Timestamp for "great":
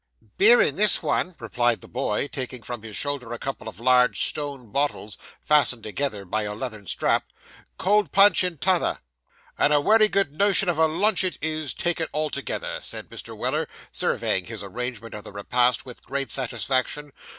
16.03-16.31